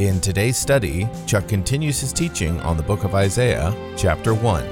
[0.00, 4.64] In today's study, Chuck continues his teaching on the book of Isaiah, chapter 1.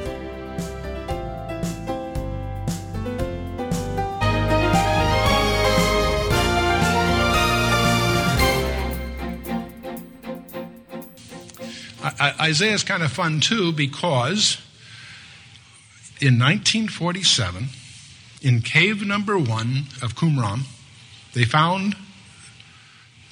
[12.41, 14.57] Isaiah is kind of fun too because
[16.23, 17.67] in 1947,
[18.41, 20.61] in cave number one of Qumran,
[21.35, 21.97] they found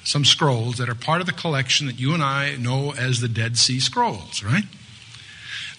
[0.07, 3.27] some scrolls that are part of the collection that you and I know as the
[3.27, 4.63] Dead Sea Scrolls, right?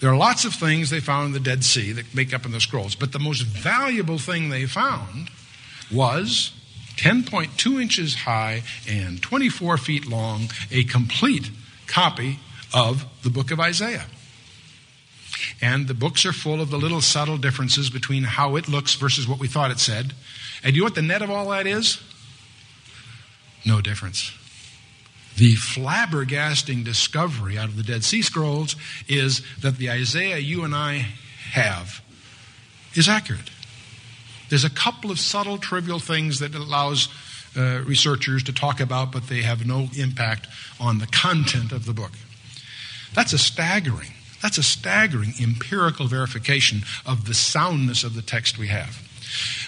[0.01, 2.51] There are lots of things they found in the Dead Sea that make up in
[2.51, 5.31] the scrolls, but the most valuable thing they found
[5.91, 6.51] was
[6.97, 11.49] 10.2 inches high and 24 feet long, a complete
[11.87, 12.37] copy
[12.71, 14.05] of the book of Isaiah.
[15.59, 19.27] And the books are full of the little subtle differences between how it looks versus
[19.27, 20.13] what we thought it said.
[20.63, 21.99] And you know what the net of all that is?
[23.65, 24.31] No difference.
[25.37, 28.75] The flabbergasting discovery out of the Dead Sea Scrolls
[29.07, 31.05] is that the Isaiah you and I
[31.51, 32.01] have
[32.95, 33.49] is accurate.
[34.49, 37.07] There's a couple of subtle, trivial things that allows
[37.55, 40.47] uh, researchers to talk about, but they have no impact
[40.79, 42.11] on the content of the book.
[43.13, 48.67] That's a staggering, that's a staggering empirical verification of the soundness of the text we
[48.67, 49.01] have.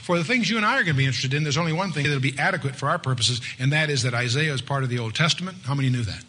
[0.01, 1.91] For the things you and I are going to be interested in, there's only one
[1.91, 4.83] thing that will be adequate for our purposes, and that is that Isaiah is part
[4.83, 5.57] of the Old Testament.
[5.65, 6.23] How many knew that?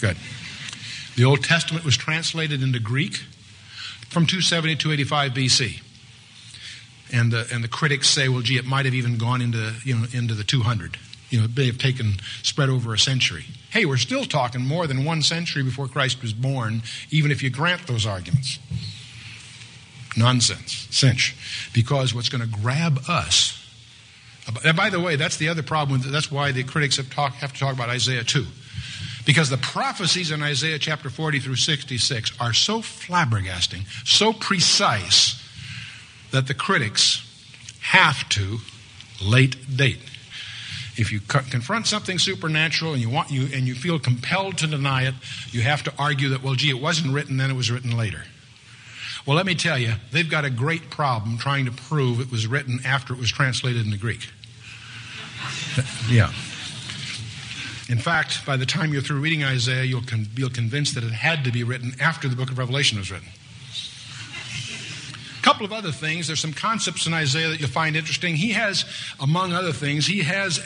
[0.00, 0.16] Good.
[1.16, 3.16] The Old Testament was translated into Greek
[4.08, 5.82] from 270 to 285 BC.
[7.12, 9.96] And the, and the critics say, well, gee, it might have even gone into, you
[9.96, 10.96] know, into the 200
[11.30, 13.44] you know, it may have taken spread over a century.
[13.70, 17.50] Hey, we're still talking more than one century before Christ was born, even if you
[17.50, 18.58] grant those arguments.
[20.16, 21.36] Nonsense, cinch.
[21.72, 23.56] Because what's going to grab us,
[24.64, 26.00] and by the way, that's the other problem.
[26.04, 28.46] That's why the critics have, talk, have to talk about Isaiah too.
[29.26, 35.36] Because the prophecies in Isaiah chapter 40 through 66 are so flabbergasting, so precise,
[36.32, 37.26] that the critics
[37.80, 38.58] have to
[39.22, 40.00] late date
[41.00, 44.66] if you co- confront something supernatural and you want you and you feel compelled to
[44.66, 45.14] deny it,
[45.50, 48.24] you have to argue that well, gee, it wasn't written then; it was written later.
[49.26, 52.46] Well, let me tell you, they've got a great problem trying to prove it was
[52.46, 54.28] written after it was translated into Greek.
[56.08, 56.32] yeah.
[57.88, 61.12] In fact, by the time you're through reading Isaiah, you'll con- be convinced that it
[61.12, 63.28] had to be written after the book of Revelation was written.
[65.38, 66.26] A couple of other things.
[66.26, 68.36] There's some concepts in Isaiah that you'll find interesting.
[68.36, 68.84] He has,
[69.18, 70.60] among other things, he has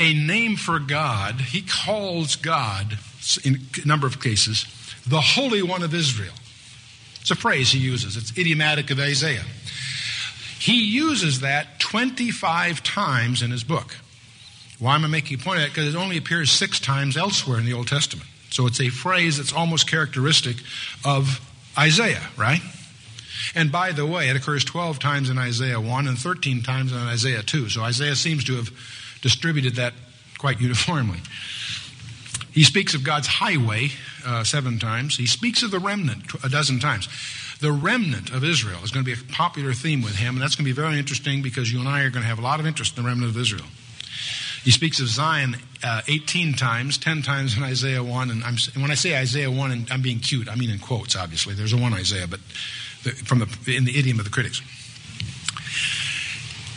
[0.00, 1.40] a name for God.
[1.40, 2.98] He calls God,
[3.44, 4.64] in a number of cases,
[5.06, 6.34] the Holy One of Israel.
[7.26, 9.42] It's a phrase he uses, it's idiomatic of Isaiah.
[10.60, 13.96] He uses that 25 times in his book.
[14.78, 15.74] Why am I making a point of that?
[15.74, 18.28] Because it only appears six times elsewhere in the Old Testament.
[18.50, 20.58] So it's a phrase that's almost characteristic
[21.04, 21.40] of
[21.76, 22.60] Isaiah, right?
[23.56, 26.98] And by the way, it occurs 12 times in Isaiah 1 and 13 times in
[26.98, 27.70] Isaiah 2.
[27.70, 28.70] So Isaiah seems to have
[29.20, 29.94] distributed that
[30.38, 31.18] quite uniformly.
[32.56, 33.90] He speaks of God's highway
[34.24, 35.18] uh, seven times.
[35.18, 37.06] He speaks of the remnant a dozen times.
[37.60, 40.54] The remnant of Israel is going to be a popular theme with him, and that's
[40.54, 42.58] going to be very interesting because you and I are going to have a lot
[42.58, 43.66] of interest in the remnant of Israel.
[44.64, 48.30] He speaks of Zion uh, 18 times, 10 times in Isaiah 1.
[48.30, 51.14] And, and when I say Isaiah 1, and I'm being cute, I mean in quotes,
[51.14, 51.52] obviously.
[51.52, 52.40] There's a one Isaiah, but
[53.02, 54.62] the, from the, in the idiom of the critics.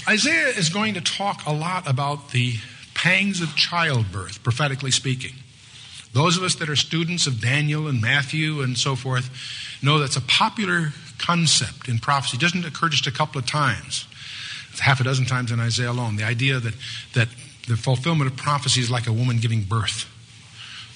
[0.09, 2.55] Isaiah is going to talk a lot about the
[2.95, 5.35] pangs of childbirth, prophetically speaking.
[6.13, 9.29] Those of us that are students of Daniel and Matthew and so forth
[9.83, 12.37] know that's a popular concept in prophecy.
[12.37, 14.07] It doesn't occur just a couple of times.
[14.71, 16.15] It's half a dozen times in Isaiah alone.
[16.15, 16.73] The idea that,
[17.13, 17.27] that
[17.67, 20.09] the fulfillment of prophecy is like a woman giving birth.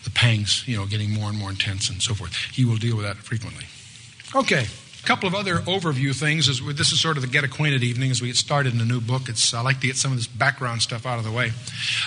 [0.03, 2.35] The pangs, you know, getting more and more intense and so forth.
[2.51, 3.65] He will deal with that frequently.
[4.35, 4.65] Okay.
[5.03, 6.47] A couple of other overview things.
[6.47, 8.85] Is, this is sort of the get acquainted evening as we get started in a
[8.85, 9.27] new book.
[9.27, 11.51] It's, I like to get some of this background stuff out of the way.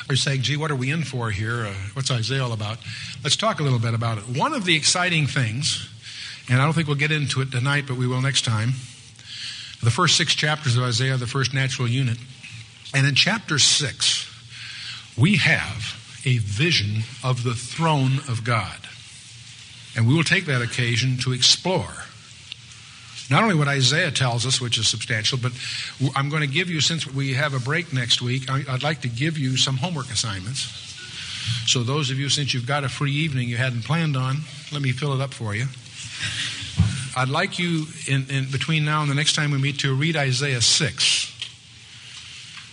[0.09, 1.67] You're saying, gee, what are we in for here?
[1.67, 2.79] Uh, what's Isaiah all about?
[3.23, 4.25] Let's talk a little bit about it.
[4.25, 5.91] One of the exciting things,
[6.49, 8.71] and I don't think we'll get into it tonight, but we will next time,
[9.83, 12.17] the first six chapters of Isaiah, the first natural unit.
[12.95, 14.27] And in chapter six,
[15.19, 18.79] we have a vision of the throne of God.
[19.95, 22.06] And we will take that occasion to explore
[23.31, 25.52] not only what Isaiah tells us, which is substantial, but
[26.14, 29.08] I'm going to give you, since we have a break next week, I'd like to
[29.08, 30.84] give you some homework assignments.
[31.67, 34.38] So, those of you, since you've got a free evening you hadn't planned on,
[34.73, 35.67] let me fill it up for you.
[37.17, 40.17] I'd like you, in, in between now and the next time we meet, to read
[40.17, 41.32] Isaiah 6.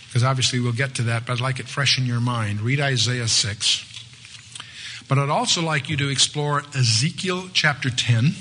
[0.06, 2.60] Because obviously we'll get to that, but I'd like it fresh in your mind.
[2.60, 5.04] Read Isaiah 6.
[5.08, 8.34] But I'd also like you to explore Ezekiel chapter 10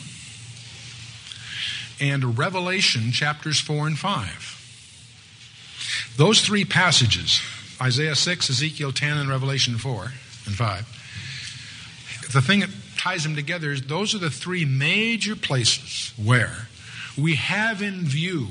[2.00, 6.13] and Revelation chapters 4 and 5.
[6.18, 7.42] Those three passages,
[7.81, 10.12] Isaiah 6, Ezekiel 10, and Revelation 4
[10.45, 16.13] and 5, the thing that ties them together is those are the three major places
[16.18, 16.68] where
[17.18, 18.48] we have in view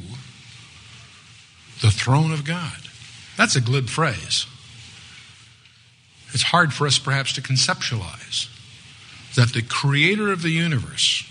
[1.81, 2.79] the throne of God.
[3.37, 4.47] That's a glib phrase.
[6.33, 8.49] It's hard for us perhaps to conceptualize
[9.35, 11.25] that the creator of the universe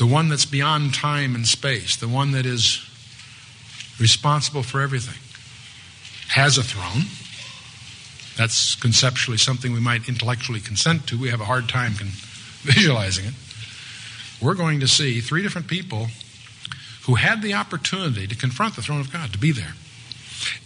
[0.00, 2.82] the one that's beyond time and space, the one that is
[4.00, 5.20] responsible for everything,
[6.28, 7.04] has a throne.
[8.38, 11.18] That's conceptually something we might intellectually consent to.
[11.18, 11.92] We have a hard time
[12.62, 13.34] visualizing it.
[14.40, 16.06] We're going to see three different people
[17.02, 19.74] who had the opportunity to confront the throne of God, to be there.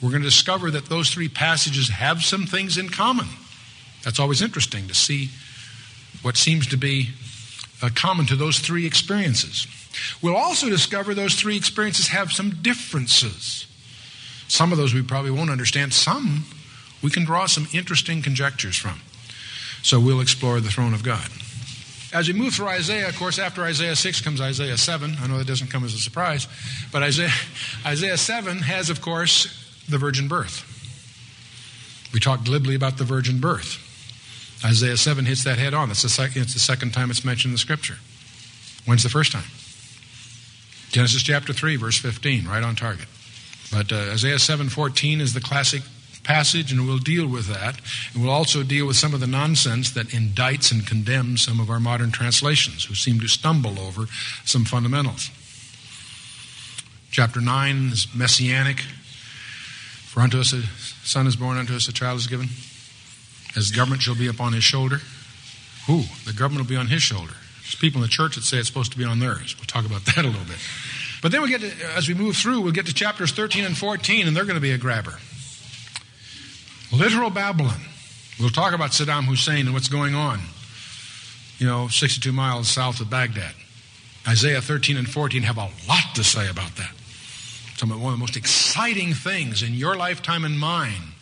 [0.01, 3.27] We're going to discover that those three passages have some things in common.
[4.05, 5.31] That's always interesting to see
[6.23, 7.15] what seems to be
[7.85, 9.67] uh, common to those three experiences.
[10.23, 13.67] We'll also discover those three experiences have some differences.
[14.49, 16.45] Some of those we probably won't understand, some
[17.03, 19.01] we can draw some interesting conjectures from.
[19.83, 21.29] So we'll explore the throne of God.
[22.15, 25.17] As we move through Isaiah, of course, after Isaiah 6 comes Isaiah 7.
[25.21, 26.49] I know that doesn't come as a surprise,
[26.93, 27.33] but Isaiah,
[27.87, 30.71] Isaiah 7 has, of course, the virgin birth.
[32.15, 33.79] We talk glibly about the virgin birth.
[34.65, 35.91] Isaiah 7 hits that head on.
[35.91, 37.97] It's the, sec- it's the second time it's mentioned in the scripture.
[38.87, 39.45] When's the first time?
[40.91, 43.07] Genesis chapter 3, verse 15, right on target.
[43.73, 45.83] But uh, Isaiah 7:14 is the classic
[46.23, 47.81] passage, and we'll deal with that.
[48.15, 51.71] And we'll also deal with some of the nonsense that indicts and condemns some of
[51.71, 54.07] our modern translations, who seem to stumble over
[54.45, 55.31] some fundamentals.
[57.11, 58.81] Chapter 9 is messianic.
[58.81, 60.63] For unto us a
[61.05, 62.49] son is born, unto us a child is given.
[63.55, 65.01] His government shall be upon his shoulder.
[65.87, 66.03] Who?
[66.25, 67.35] The government will be on his shoulder.
[67.63, 69.57] There's people in the church that say it's supposed to be on theirs.
[69.57, 70.59] We'll talk about that a little bit.
[71.23, 73.77] But then we get to, as we move through, we'll get to chapters 13 and
[73.77, 75.19] 14, and they're going to be a grabber.
[76.93, 77.81] Literal Babylon.
[78.39, 80.41] We'll talk about Saddam Hussein and what's going on,
[81.59, 83.55] you know, 62 miles south of Baghdad.
[84.27, 86.93] Isaiah 13 and 14 have a lot to say about that.
[87.77, 91.14] Some of one of the most exciting things in your lifetime and mine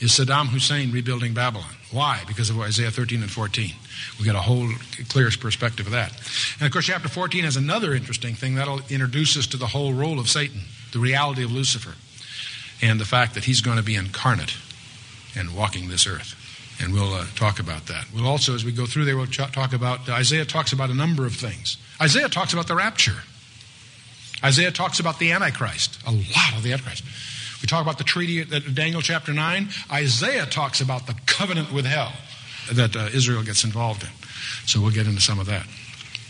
[0.00, 1.74] is Saddam Hussein rebuilding Babylon.
[1.92, 2.22] Why?
[2.26, 3.70] Because of Isaiah 13 and 14.
[4.18, 4.68] We get a whole
[5.08, 6.12] clear perspective of that.
[6.58, 9.92] And of course, chapter 14 has another interesting thing that'll introduce us to the whole
[9.92, 10.62] role of Satan,
[10.92, 11.94] the reality of Lucifer,
[12.80, 14.56] and the fact that he's going to be incarnate
[15.36, 16.36] and walking this earth.
[16.82, 18.06] And we'll uh, talk about that.
[18.14, 20.94] We'll also, as we go through there, we'll ch- talk about Isaiah talks about a
[20.94, 21.76] number of things.
[22.00, 23.22] Isaiah talks about the rapture.
[24.42, 27.04] Isaiah talks about the Antichrist, a lot of the Antichrist.
[27.62, 29.68] We talk about the treaty at Daniel chapter 9.
[29.92, 32.12] Isaiah talks about the covenant with hell
[32.72, 34.10] that uh, Israel gets involved in.
[34.66, 35.66] So we'll get into some of that.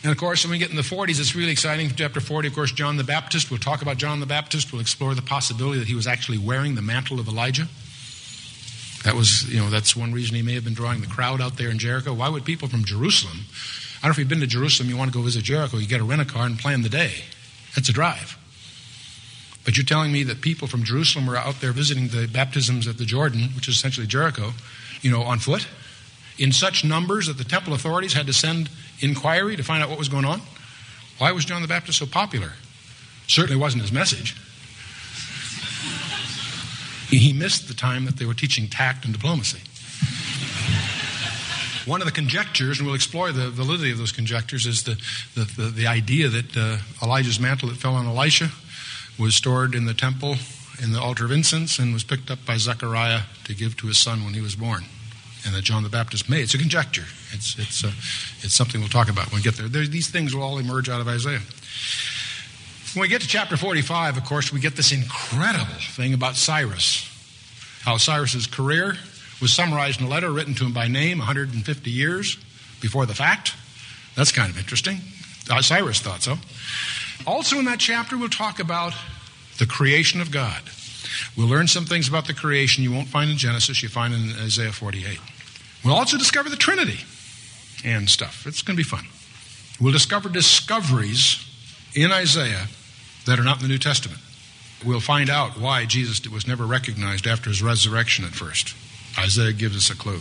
[0.03, 1.91] And of course, when we get in the 40s, it's really exciting.
[1.95, 3.51] Chapter 40, of course, John the Baptist.
[3.51, 4.73] We'll talk about John the Baptist.
[4.73, 7.69] We'll explore the possibility that he was actually wearing the mantle of Elijah.
[9.05, 11.57] That was, you know, that's one reason he may have been drawing the crowd out
[11.57, 12.15] there in Jericho.
[12.15, 13.41] Why would people from Jerusalem,
[14.03, 15.87] I don't know if you've been to Jerusalem, you want to go visit Jericho, you
[15.87, 17.25] get a rent a car and plan the day.
[17.75, 18.37] That's a drive.
[19.65, 22.99] But you're telling me that people from Jerusalem were out there visiting the baptisms at
[22.99, 24.53] the Jordan, which is essentially Jericho,
[25.03, 25.67] you know, on foot,
[26.39, 29.99] in such numbers that the temple authorities had to send inquiry to find out what
[29.99, 30.41] was going on?
[31.19, 32.53] Why was John the Baptist so popular?
[33.27, 34.37] Certainly wasn't his message.
[37.11, 39.59] He missed the time that they were teaching tact and diplomacy.
[41.85, 44.95] One of the conjectures, and we'll explore the validity of those conjectures, is the,
[45.35, 48.51] the, the, the idea that uh, Elijah's mantle that fell on Elisha
[49.21, 50.37] was stored in the temple
[50.83, 53.99] in the altar of incense and was picked up by Zechariah to give to his
[53.99, 54.85] son when he was born.
[55.45, 56.43] And that John the Baptist made.
[56.43, 57.05] It's a conjecture.
[57.33, 57.93] It's, it's, uh,
[58.43, 59.69] it's something we'll talk about when we get there.
[59.69, 59.87] there.
[59.87, 61.41] These things will all emerge out of Isaiah.
[62.95, 67.07] When we get to chapter 45, of course, we get this incredible thing about Cyrus.
[67.83, 68.97] How Cyrus's career
[69.41, 72.37] was summarized in a letter written to him by name 150 years
[72.81, 73.55] before the fact.
[74.17, 74.99] That's kind of interesting.
[75.49, 76.37] Uh, Cyrus thought so.
[77.27, 78.95] Also, in that chapter, we'll talk about
[79.61, 80.63] the creation of God.
[81.37, 84.33] We'll learn some things about the creation you won't find in Genesis, you find in
[84.41, 85.21] Isaiah 48.
[85.85, 87.05] We'll also discover the Trinity.
[87.83, 88.47] and stuff.
[88.47, 89.07] It's going to be fun.
[89.81, 91.47] We'll discover discoveries
[91.95, 92.67] in Isaiah
[93.25, 94.21] that are not in the New Testament.
[94.85, 98.75] We'll find out why Jesus was never recognized after his resurrection at first.
[99.19, 100.21] Isaiah gives us a clue.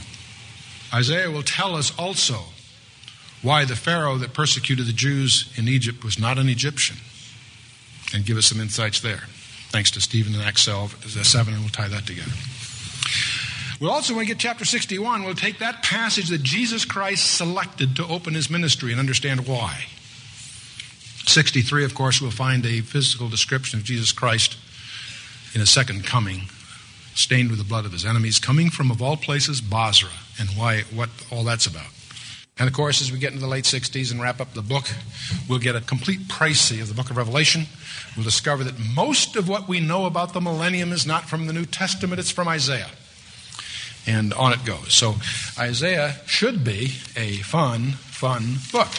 [0.94, 2.44] Isaiah will tell us also
[3.42, 6.98] why the Pharaoh that persecuted the Jews in Egypt was not an Egyptian
[8.14, 9.24] and give us some insights there.
[9.70, 12.32] Thanks to Stephen and Acts 7, and we'll tie that together.
[13.80, 17.96] We'll also, when we get chapter 61, we'll take that passage that Jesus Christ selected
[17.96, 19.86] to open his ministry and understand why.
[21.26, 24.58] 63, of course, we'll find a physical description of Jesus Christ
[25.54, 26.50] in a second coming,
[27.14, 30.82] stained with the blood of his enemies, coming from, of all places, Bozrah, and why,
[30.94, 31.92] what all that's about.
[32.60, 34.84] And of course, as we get into the late 60s and wrap up the book,
[35.48, 37.68] we'll get a complete précis of the book of Revelation.
[38.18, 41.54] We'll discover that most of what we know about the millennium is not from the
[41.54, 42.90] New Testament, it's from Isaiah.
[44.06, 44.94] And on it goes.
[44.94, 45.16] So,
[45.58, 48.90] Isaiah should be a fun, fun book.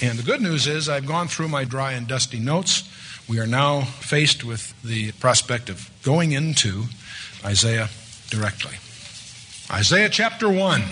[0.00, 2.88] And the good news is, I've gone through my dry and dusty notes.
[3.28, 6.84] We are now faced with the prospect of going into
[7.44, 7.88] Isaiah
[8.30, 8.76] directly.
[9.70, 10.82] Isaiah chapter 1.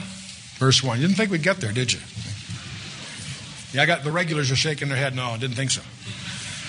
[0.56, 1.00] Verse 1.
[1.00, 2.00] You didn't think we'd get there, did you?
[3.72, 5.16] Yeah, I got the regulars are shaking their head.
[5.16, 5.82] No, I didn't think so.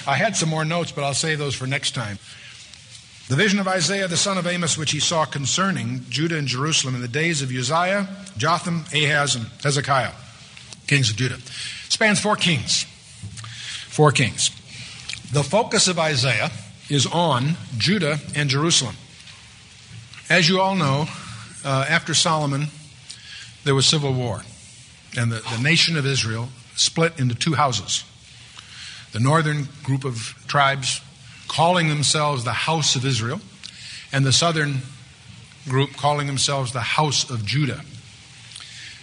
[0.07, 2.17] I had some more notes, but I'll save those for next time.
[3.27, 6.93] The vision of Isaiah the son of Amos, which he saw concerning Judah and Jerusalem
[6.93, 10.11] in the days of Uzziah, Jotham, Ahaz, and Hezekiah,
[10.85, 11.37] kings of Judah,
[11.89, 12.83] spans four kings.
[13.89, 14.49] Four kings.
[15.31, 16.51] The focus of Isaiah
[16.89, 18.95] is on Judah and Jerusalem.
[20.29, 21.05] As you all know,
[21.63, 22.67] uh, after Solomon
[23.65, 24.43] there was civil war.
[25.17, 28.03] And the, the nation of Israel split into two houses.
[29.11, 31.01] The northern group of tribes
[31.47, 33.39] calling themselves the house of Israel,
[34.11, 34.77] and the southern
[35.67, 37.81] group calling themselves the house of Judah.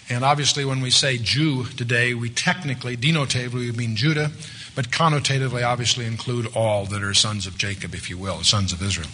[0.08, 4.30] And obviously, when we say Jew today, we technically, denotatively, we mean Judah,
[4.74, 8.82] but connotatively, obviously, include all that are sons of Jacob, if you will, sons of
[8.82, 9.08] Israel.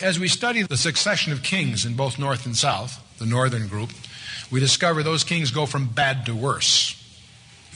[0.00, 3.90] As we study the succession of kings in both north and south, the northern group,
[4.50, 7.00] we discover those kings go from bad to worse.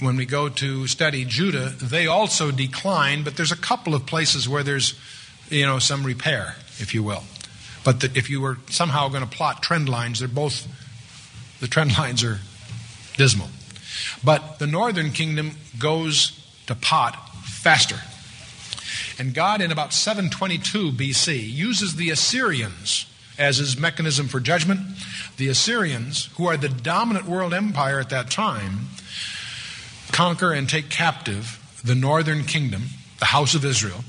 [0.00, 4.48] When we go to study Judah, they also decline, but there's a couple of places
[4.48, 4.94] where there's,
[5.50, 7.24] you know, some repair, if you will.
[7.84, 10.68] But the, if you were somehow going to plot trend lines, they're both,
[11.60, 12.38] the trend lines are
[13.16, 13.48] dismal.
[14.22, 17.14] But the northern kingdom goes to pot
[17.44, 17.96] faster.
[19.18, 23.06] And God, in about 722 BC, uses the Assyrians
[23.38, 24.80] as his mechanism for judgment
[25.36, 28.88] the Assyrians, who are the dominant world empire at that time,
[30.10, 32.82] conquer and take captive the northern kingdom,
[33.20, 34.04] the house of Israel,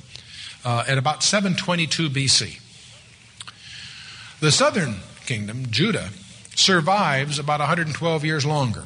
[0.65, 2.59] uh, at about 722 BC.
[4.39, 4.95] The southern
[5.25, 6.09] kingdom, Judah,
[6.55, 8.85] survives about 112 years longer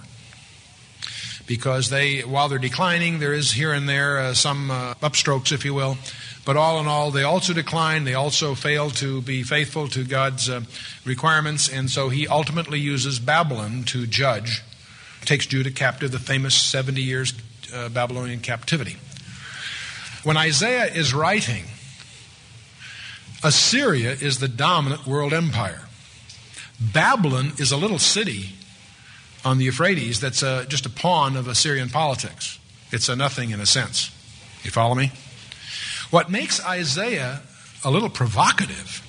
[1.48, 5.66] because they, while they're declining, there is here and there uh, some uh, upstrokes, if
[5.66, 5.98] you will,
[6.46, 8.04] but all in all, they also decline.
[8.04, 10.62] They also fail to be faithful to God's uh,
[11.06, 11.70] requirements.
[11.70, 14.62] And so he ultimately uses Babylon to judge,
[15.22, 17.34] takes Judah captive, the famous 70 years
[17.74, 18.98] uh, Babylonian captivity.
[20.24, 21.66] When Isaiah is writing,
[23.44, 25.88] Assyria is the dominant world empire.
[26.80, 28.50] Babylon is a little city
[29.46, 32.60] on the Euphrates that's uh, just a pawn of Assyrian politics.
[32.92, 34.12] It's a nothing in a sense.
[34.64, 35.12] You follow me?
[36.14, 37.42] What makes Isaiah
[37.84, 39.02] a little provocative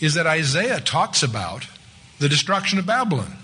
[0.00, 1.68] is that Isaiah talks about
[2.18, 3.36] the destruction of Babylon.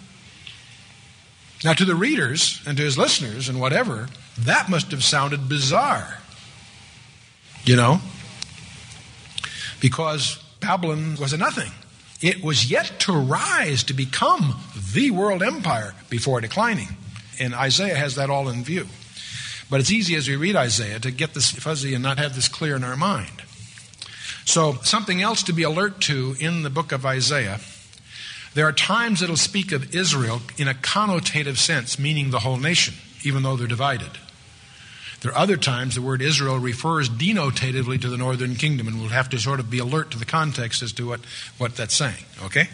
[1.63, 4.09] Now, to the readers and to his listeners and whatever,
[4.41, 6.19] that must have sounded bizarre.
[7.65, 8.01] You know?
[9.81, 11.71] Because Babylon was a nothing.
[12.21, 14.57] It was yet to rise to become
[14.93, 16.89] the world empire before declining.
[17.39, 18.89] And Isaiah has that all in view.
[19.69, 22.49] But it's easy as we read Isaiah to get this fuzzy and not have this
[22.49, 23.43] clear in our mind.
[24.45, 27.59] So, something else to be alert to in the book of Isaiah.
[28.55, 32.95] There are times it'll speak of Israel in a connotative sense, meaning the whole nation,
[33.25, 34.11] even though they're divided.
[35.21, 39.09] There are other times the word Israel refers denotatively to the northern kingdom, and we'll
[39.09, 41.21] have to sort of be alert to the context as to what,
[41.59, 42.25] what that's saying.
[42.45, 42.69] Okay?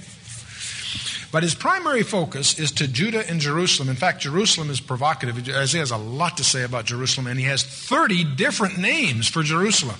[1.32, 3.88] But his primary focus is to Judah and Jerusalem.
[3.88, 5.48] In fact, Jerusalem is provocative.
[5.48, 9.42] Isaiah has a lot to say about Jerusalem, and he has 30 different names for
[9.42, 9.96] Jerusalem.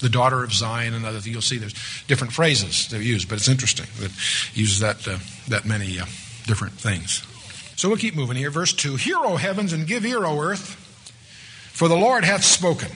[0.00, 1.32] The daughter of Zion and other things.
[1.34, 1.74] You'll see there's
[2.08, 4.10] different phrases that are used, but it's interesting that
[4.52, 6.06] he uses that, uh, that many uh,
[6.46, 7.22] different things.
[7.76, 8.50] So we'll keep moving here.
[8.50, 10.76] Verse 2 Hear, O heavens, and give ear, O earth,
[11.74, 12.90] for the Lord hath spoken.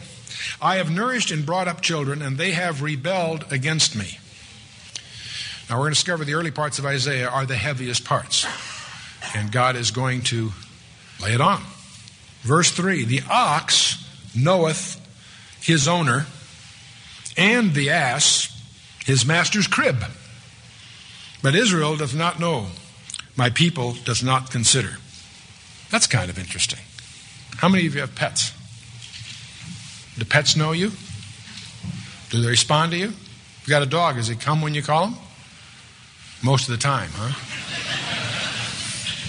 [0.63, 4.19] I have nourished and brought up children, and they have rebelled against me.
[5.69, 8.47] Now, we're going to discover the early parts of Isaiah are the heaviest parts.
[9.35, 10.53] And God is going to
[11.23, 11.63] lay it on.
[12.43, 14.97] Verse 3 The ox knoweth
[15.61, 16.27] his owner,
[17.37, 18.55] and the ass
[19.05, 20.05] his master's crib.
[21.43, 22.67] But Israel doth not know,
[23.37, 24.99] my people doth not consider.
[25.91, 26.81] That's kind of interesting.
[27.57, 28.53] How many of you have pets?
[30.19, 30.93] Do pets know you?
[32.31, 33.07] Do they respond to you?
[33.07, 35.15] You got a dog, does he come when you call him?
[36.43, 37.35] Most of the time, huh?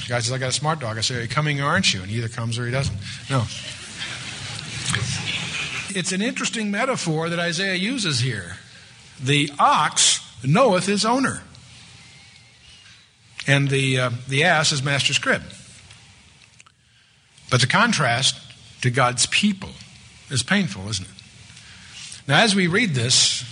[0.04, 0.98] The guy says, I got a smart dog.
[0.98, 2.01] I say, Are you coming or aren't you?
[2.01, 2.98] And he either comes or he doesn't.
[3.30, 3.46] No.
[5.92, 8.58] It's an interesting metaphor that Isaiah uses here.
[9.22, 11.42] The ox knoweth his owner,
[13.48, 15.42] and the, uh, the ass is master's crib.
[17.50, 18.36] But the contrast
[18.82, 19.70] to God's people
[20.30, 21.13] is painful, isn't it?
[22.28, 23.44] Now, as we read this,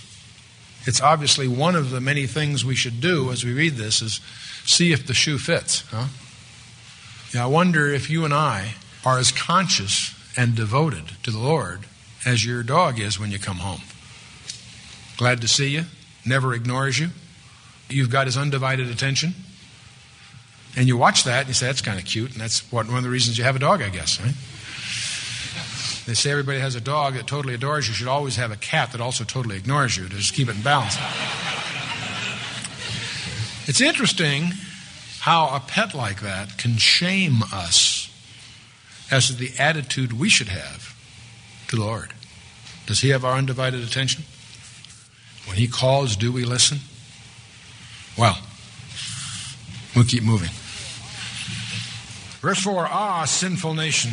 [0.88, 4.22] it's obviously one of the many things we should do as we read this is
[4.64, 5.82] see if the shoe fits.
[5.90, 6.06] Huh?
[7.38, 8.72] I wonder if you and I
[9.04, 11.80] are as conscious and devoted to the Lord
[12.24, 13.82] as your dog is when you come home.
[15.18, 15.84] Glad to see you,
[16.24, 17.08] never ignores you.
[17.90, 19.34] You've got his undivided attention.
[20.74, 23.02] And you watch that and you say, that's kind of cute, and that's one of
[23.02, 24.32] the reasons you have a dog, I guess, right?
[26.08, 27.92] They say everybody has a dog that totally adores you.
[27.92, 30.62] Should always have a cat that also totally ignores you to just keep it in
[30.62, 30.96] balance.
[33.68, 34.52] It's interesting
[35.20, 38.10] how a pet like that can shame us
[39.10, 40.96] as to the attitude we should have
[41.68, 42.14] to the Lord.
[42.86, 44.24] Does He have our undivided attention?
[45.44, 46.78] When He calls, do we listen?
[48.16, 48.38] Well,
[49.94, 50.48] we'll keep moving.
[52.40, 54.12] Verse 4 Ah, sinful nation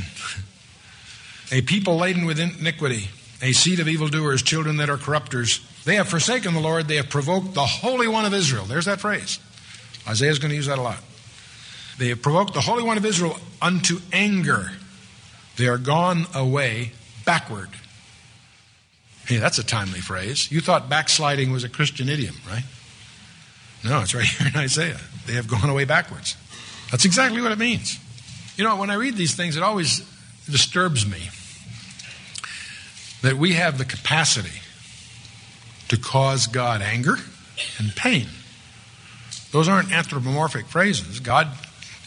[1.51, 3.09] a people laden with iniquity,
[3.41, 5.65] a seed of evildoers, children that are corrupters.
[5.85, 8.65] They have forsaken the Lord, they have provoked the Holy One of Israel.
[8.65, 9.39] There's that phrase.
[10.07, 10.99] Isaiah's going to use that a lot.
[11.97, 14.71] They have provoked the Holy One of Israel unto anger.
[15.57, 16.91] They are gone away
[17.25, 17.69] backward.
[19.25, 20.51] Hey, that's a timely phrase.
[20.51, 22.63] You thought backsliding was a Christian idiom, right?
[23.83, 24.99] No, it's right here in Isaiah.
[25.25, 26.35] They have gone away backwards.
[26.91, 27.99] That's exactly what it means.
[28.57, 30.01] You know, when I read these things, it always
[30.49, 31.29] disturbs me
[33.21, 34.61] that we have the capacity
[35.87, 37.15] to cause God anger
[37.79, 38.27] and pain.
[39.51, 41.19] Those aren't anthropomorphic phrases.
[41.19, 41.47] God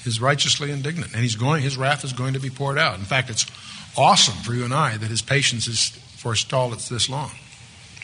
[0.04, 2.98] is righteously indignant, and he's going, his wrath is going to be poured out.
[2.98, 3.46] In fact, it's
[3.96, 7.30] awesome for you and I that his patience is forestalled it's this long.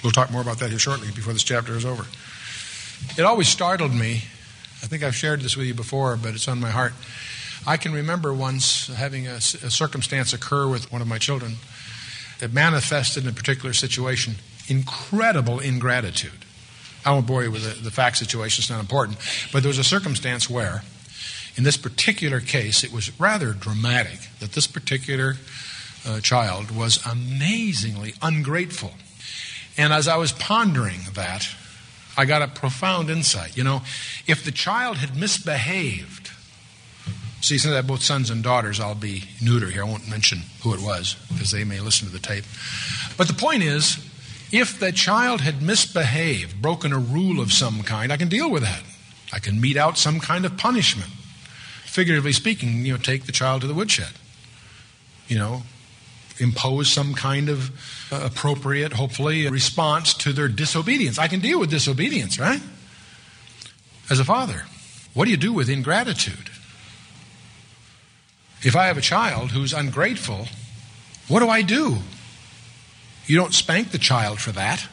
[0.02, 2.04] We'll talk more about that here shortly before this chapter is over.
[3.16, 4.22] It always startled me.
[4.82, 6.92] I think I've shared this with you before, but it's on my heart.
[7.66, 11.56] I can remember once having a, a circumstance occur with one of my children
[12.40, 14.34] that manifested in a particular situation
[14.68, 16.44] incredible ingratitude.
[17.04, 19.18] I won't bore you with the, the fact situation, it's not important.
[19.52, 20.82] But there was a circumstance where,
[21.56, 25.36] in this particular case, it was rather dramatic that this particular
[26.06, 28.92] uh, child was amazingly ungrateful.
[29.76, 31.48] And as I was pondering that,
[32.16, 33.56] I got a profound insight.
[33.56, 33.82] You know,
[34.26, 36.30] if the child had misbehaved,
[37.44, 39.84] See, since I have both sons and daughters, I'll be neuter here.
[39.84, 42.44] I won't mention who it was because they may listen to the tape.
[43.18, 43.98] But the point is,
[44.50, 48.62] if the child had misbehaved, broken a rule of some kind, I can deal with
[48.62, 48.82] that.
[49.30, 51.10] I can mete out some kind of punishment.
[51.84, 54.14] Figuratively speaking, you know, take the child to the woodshed.
[55.28, 55.64] You know,
[56.38, 57.72] impose some kind of
[58.10, 61.18] uh, appropriate, hopefully, response to their disobedience.
[61.18, 62.62] I can deal with disobedience, right?
[64.08, 64.64] As a father.
[65.12, 66.48] What do you do with ingratitude?
[68.64, 70.48] If I have a child who's ungrateful,
[71.28, 71.98] what do I do?
[73.26, 74.86] You don't spank the child for that.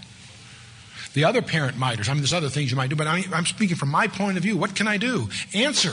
[1.13, 3.45] The other parent might, or I mean, there's other things you might do, but I'm
[3.45, 4.57] speaking from my point of view.
[4.57, 5.29] What can I do?
[5.53, 5.91] Answer.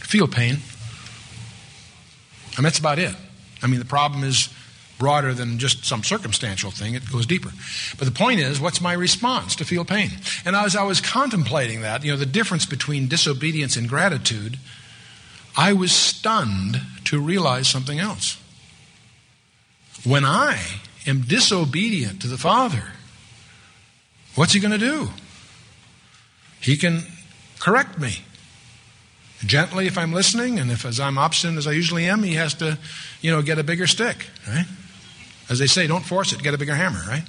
[0.00, 0.58] Feel pain.
[2.56, 3.14] And that's about it.
[3.62, 4.48] I mean, the problem is
[4.98, 7.50] broader than just some circumstantial thing, it goes deeper.
[7.98, 10.10] But the point is, what's my response to feel pain?
[10.44, 14.58] And as I was contemplating that, you know, the difference between disobedience and gratitude
[15.56, 18.38] I was stunned to realize something else.
[20.04, 20.58] When I
[21.06, 22.84] am disobedient to the Father,
[24.34, 25.10] what's He going to do?
[26.60, 27.02] He can
[27.58, 28.24] correct me
[29.44, 32.54] gently if I'm listening, and if as I'm obstinate as I usually am, He has
[32.54, 32.78] to,
[33.20, 34.66] you know, get a bigger stick, right?
[35.50, 37.24] As they say, don't force it, get a bigger hammer, right?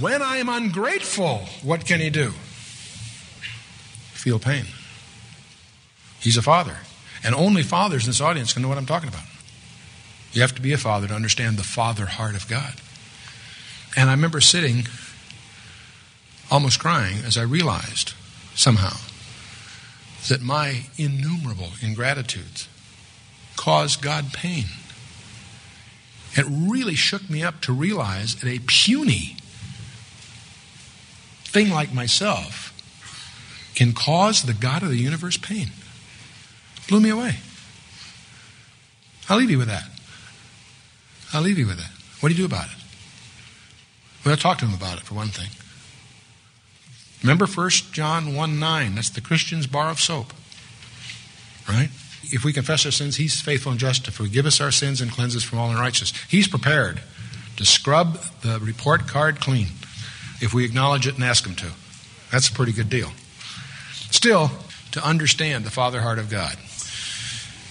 [0.00, 2.30] when I am ungrateful, what can He do?
[4.12, 4.64] Feel pain.
[6.26, 6.78] He's a father.
[7.22, 9.22] And only fathers in this audience can know what I'm talking about.
[10.32, 12.74] You have to be a father to understand the father heart of God.
[13.96, 14.88] And I remember sitting
[16.50, 18.14] almost crying as I realized
[18.56, 18.96] somehow
[20.28, 22.68] that my innumerable ingratitudes
[23.54, 24.64] caused God pain.
[26.34, 29.36] It really shook me up to realize that a puny
[31.44, 32.72] thing like myself
[33.76, 35.68] can cause the God of the universe pain.
[36.88, 37.36] Blew me away.
[39.28, 39.88] I'll leave you with that.
[41.32, 41.90] I'll leave you with that.
[42.20, 42.76] What do you do about it?
[44.24, 45.50] Well, talk to him about it, for one thing.
[47.22, 48.94] Remember 1 John 1 9.
[48.94, 50.32] That's the Christian's bar of soap.
[51.68, 51.90] Right?
[52.24, 55.10] If we confess our sins, He's faithful and just to forgive us our sins and
[55.10, 56.24] cleanse us from all unrighteousness.
[56.28, 57.00] He's prepared
[57.56, 59.68] to scrub the report card clean
[60.40, 61.72] if we acknowledge it and ask Him to.
[62.30, 63.10] That's a pretty good deal.
[64.10, 64.50] Still,
[64.92, 66.56] to understand the Father heart of God.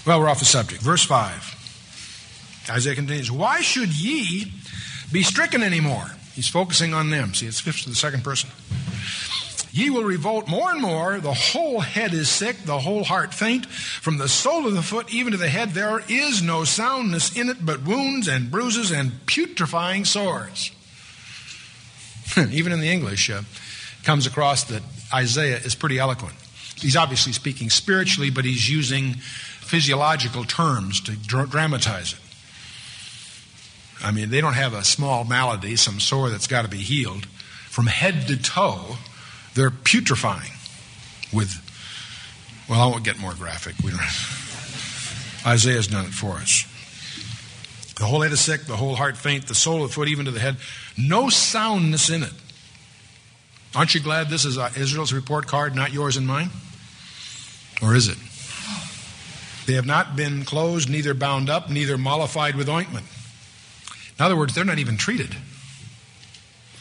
[0.05, 0.81] Well, we're off the subject.
[0.83, 2.67] Verse 5.
[2.69, 4.51] Isaiah continues, Why should ye
[5.11, 6.05] be stricken anymore?
[6.33, 7.33] He's focusing on them.
[7.33, 8.49] See, it's fifth to the second person.
[9.71, 11.19] Ye will revolt more and more.
[11.19, 13.65] The whole head is sick, the whole heart faint.
[13.65, 17.49] From the sole of the foot even to the head, there is no soundness in
[17.49, 20.71] it, but wounds and bruises and putrefying sores.
[22.51, 23.41] even in the English, uh,
[24.03, 26.35] comes across that Isaiah is pretty eloquent.
[26.77, 29.15] He's obviously speaking spiritually, but he's using
[29.65, 32.19] physiological terms to dr- dramatize it.
[34.03, 37.25] I mean, they don't have a small malady, some sore that's got to be healed.
[37.25, 38.97] From head to toe,
[39.53, 40.51] they're putrefying
[41.33, 41.53] with,
[42.69, 43.75] well, I won't get more graphic.
[43.83, 44.01] We don't,
[45.45, 46.65] Isaiah's done it for us.
[47.97, 50.25] The whole head is sick, the whole heart faint, the sole of the foot even
[50.25, 50.57] to the head.
[50.97, 52.33] No soundness in it.
[53.73, 56.49] Aren't you glad this is uh, Israel's report card, not yours and mine?
[57.81, 58.17] Or is it?
[59.65, 63.05] They have not been closed, neither bound up, neither mollified with ointment.
[64.17, 65.35] In other words, they're not even treated.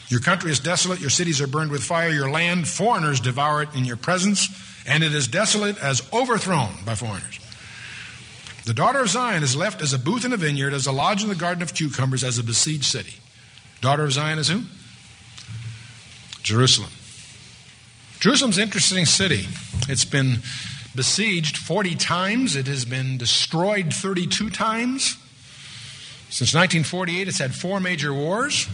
[0.07, 3.69] Your country is desolate, your cities are burned with fire, your land, foreigners devour it
[3.73, 4.49] in your presence,
[4.87, 7.39] and it is desolate as overthrown by foreigners.
[8.65, 11.23] The daughter of Zion is left as a booth in a vineyard, as a lodge
[11.23, 13.15] in the garden of cucumbers, as a besieged city.
[13.81, 14.63] Daughter of Zion is who?
[16.43, 16.91] Jerusalem.
[18.19, 19.47] Jerusalem's an interesting city.
[19.87, 20.37] It's been
[20.95, 25.17] besieged 40 times, it has been destroyed 32 times.
[26.29, 28.67] Since 1948, it's had four major wars.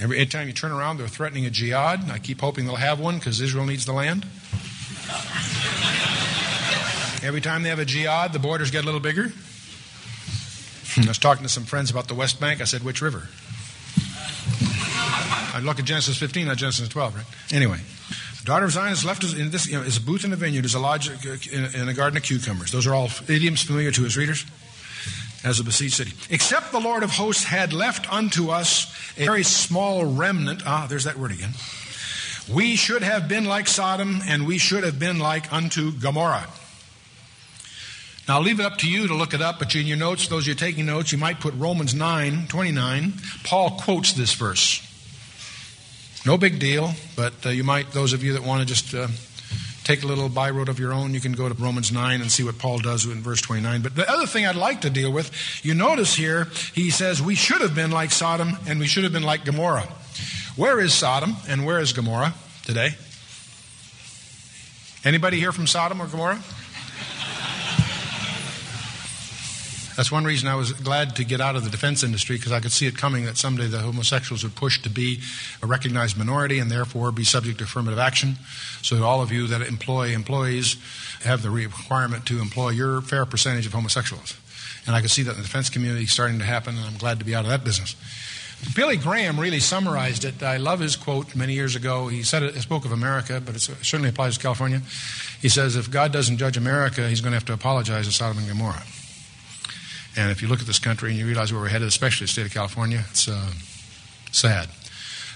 [0.00, 2.10] Every time you turn around, they're threatening a jihad.
[2.10, 4.24] I keep hoping they'll have one because Israel needs the land.
[7.22, 9.32] Every time they have a jihad, the borders get a little bigger.
[10.96, 12.60] I was talking to some friends about the West Bank.
[12.60, 13.28] I said, which river?
[15.52, 17.24] I look at Genesis 15, not Genesis 12, right?
[17.52, 17.78] Anyway,
[18.44, 20.64] daughter of Zion is left in this, you know, is a booth in a vineyard,
[20.64, 22.72] is a lodge in, in a garden of cucumbers.
[22.72, 24.44] Those are all idioms familiar to his readers
[25.44, 26.12] as a besieged city.
[26.30, 30.62] Except the Lord of hosts had left unto us a very small remnant.
[30.66, 31.52] Ah, there's that word again.
[32.52, 36.48] We should have been like Sodom, and we should have been like unto Gomorrah.
[38.26, 40.28] Now, I'll leave it up to you to look it up, but in your notes,
[40.28, 43.14] those of you taking notes, you might put Romans 9 29.
[43.44, 44.86] Paul quotes this verse.
[46.26, 49.08] No big deal, but uh, you might, those of you that want to just uh,
[49.84, 52.42] take a little byroad of your own, you can go to Romans 9 and see
[52.44, 53.80] what Paul does in verse 29.
[53.80, 55.30] But the other thing I'd like to deal with,
[55.64, 59.14] you notice here, he says we should have been like Sodom and we should have
[59.14, 59.88] been like Gomorrah.
[60.56, 62.90] Where is Sodom and where is Gomorrah today?
[65.04, 66.42] Anybody here from Sodom or Gomorrah?
[70.00, 72.60] That's one reason I was glad to get out of the defense industry because I
[72.60, 75.20] could see it coming that someday the homosexuals would push to be
[75.62, 78.36] a recognized minority and therefore be subject to affirmative action.
[78.80, 80.78] So that all of you that employ employees
[81.22, 84.40] have the requirement to employ your fair percentage of homosexuals.
[84.86, 87.18] And I could see that in the defense community starting to happen, and I'm glad
[87.18, 87.94] to be out of that business.
[88.74, 90.42] Billy Graham really summarized it.
[90.42, 92.08] I love his quote many years ago.
[92.08, 94.80] He said it, he spoke of America, but it certainly applies to California.
[95.42, 98.38] He says, if God doesn't judge America, he's going to have to apologize to Sodom
[98.38, 98.82] and Gomorrah.
[100.16, 102.32] And if you look at this country and you realize where we're headed, especially the
[102.32, 103.50] state of California, it's uh,
[104.32, 104.68] sad.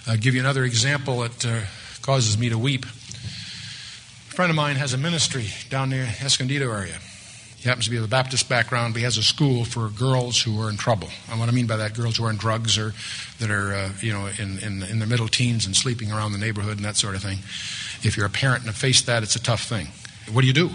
[0.06, 1.60] I'll give you another example that uh,
[2.02, 2.84] causes me to weep.
[2.84, 6.98] A friend of mine has a ministry down near Escondido area.
[7.56, 10.42] He happens to be of a Baptist background, but he has a school for girls
[10.42, 11.08] who are in trouble.
[11.30, 12.92] And what I mean by that, girls who are in drugs or
[13.38, 16.38] that are, uh, you know, in, in, in their middle teens and sleeping around the
[16.38, 17.38] neighborhood and that sort of thing.
[18.06, 19.88] If you're a parent and have faced that, it's a tough thing.
[20.30, 20.68] What do you do?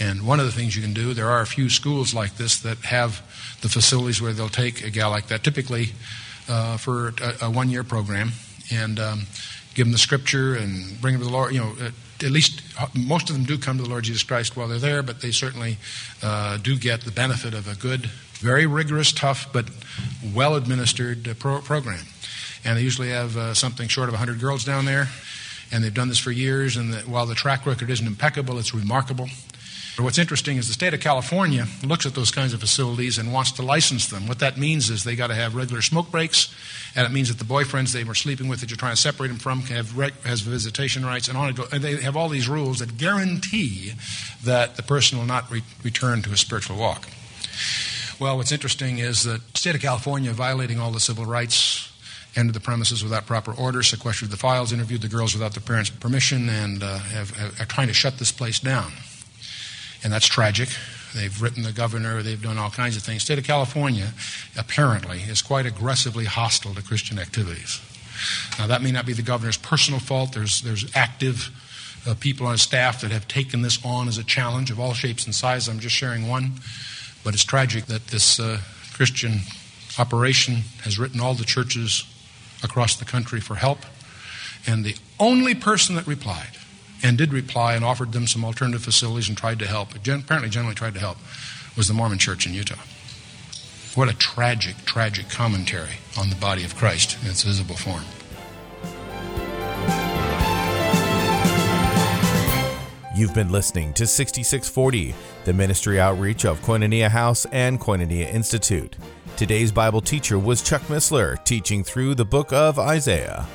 [0.00, 2.58] And one of the things you can do, there are a few schools like this
[2.60, 3.20] that have
[3.60, 5.90] the facilities where they'll take a gal like that, typically
[6.48, 8.32] uh, for a, a one year program,
[8.72, 9.26] and um,
[9.74, 11.52] give them the scripture and bring them to the Lord.
[11.52, 11.72] You know,
[12.24, 12.62] at least
[12.94, 15.30] most of them do come to the Lord Jesus Christ while they're there, but they
[15.30, 15.76] certainly
[16.22, 18.06] uh, do get the benefit of a good,
[18.40, 19.66] very rigorous, tough, but
[20.34, 22.06] well administered uh, pro- program.
[22.64, 25.08] And they usually have uh, something short of 100 girls down there
[25.72, 28.74] And they've done this for years, and the, while the track record isn't impeccable, it's
[28.74, 29.28] remarkable.
[29.98, 33.52] What's interesting is the state of California looks at those kinds of facilities and wants
[33.52, 34.28] to license them.
[34.28, 36.54] What that means is they got to have regular smoke breaks,
[36.96, 39.28] and it means that the boyfriends they were sleeping with that you're trying to separate
[39.28, 39.90] them from have
[40.24, 43.92] has visitation rights, and on and, go, and they have all these rules that guarantee
[44.44, 47.06] that the person will not re- return to a spiritual walk.
[48.18, 51.92] Well, what's interesting is that the state of California violating all the civil rights
[52.36, 55.90] entered the premises without proper order, sequestered the files, interviewed the girls without the parents'
[55.90, 58.92] permission, and uh, have, have, are trying to shut this place down
[60.02, 60.68] and that's tragic.
[61.14, 63.22] They've written the governor, they've done all kinds of things.
[63.22, 64.12] State of California,
[64.56, 67.80] apparently, is quite aggressively hostile to Christian activities.
[68.58, 70.32] Now, that may not be the governor's personal fault.
[70.32, 71.50] There's, there's active
[72.06, 75.24] uh, people on staff that have taken this on as a challenge of all shapes
[75.24, 75.68] and sizes.
[75.68, 76.52] I'm just sharing one.
[77.24, 78.60] But it's tragic that this uh,
[78.94, 79.40] Christian
[79.98, 82.04] operation has written all the churches
[82.62, 83.80] across the country for help.
[84.66, 86.56] And the only person that replied
[87.02, 90.74] and did reply and offered them some alternative facilities and tried to help, apparently generally
[90.74, 91.18] tried to help,
[91.76, 92.76] was the Mormon Church in Utah.
[93.94, 98.04] What a tragic, tragic commentary on the body of Christ in its visible form.
[103.16, 108.96] You've been listening to 6640, the ministry outreach of Koinonia House and Koinonia Institute.
[109.36, 113.46] Today's Bible teacher was Chuck Missler, teaching through the book of Isaiah.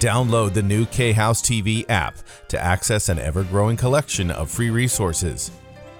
[0.00, 2.16] Download the new K House TV app
[2.48, 5.50] to access an ever growing collection of free resources.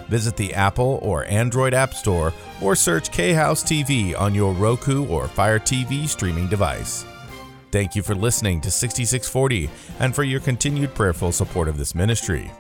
[0.09, 2.33] Visit the Apple or Android App Store
[2.63, 7.05] or search K House TV on your Roku or Fire TV streaming device.
[7.73, 12.51] Thank you for listening to 6640 and for your continued prayerful support of this ministry.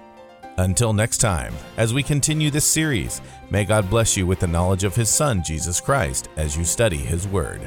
[0.59, 4.85] Until next time, as we continue this series, may God bless you with the knowledge
[4.85, 7.67] of His Son, Jesus Christ, as you study His Word.